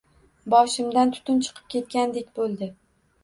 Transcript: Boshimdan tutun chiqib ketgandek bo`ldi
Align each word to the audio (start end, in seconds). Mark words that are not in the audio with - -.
Boshimdan 0.53 1.11
tutun 1.17 1.43
chiqib 1.47 1.67
ketgandek 1.73 2.31
bo`ldi 2.41 2.71